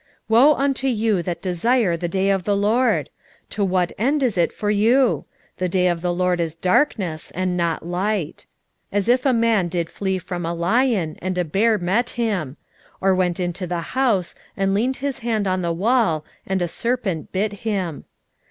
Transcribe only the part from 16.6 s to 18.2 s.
a serpent bit him.